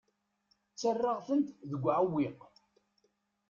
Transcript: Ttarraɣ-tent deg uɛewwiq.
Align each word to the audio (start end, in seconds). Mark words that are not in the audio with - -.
Ttarraɣ-tent 0.71 1.47
deg 1.69 1.83
uɛewwiq. 1.83 2.39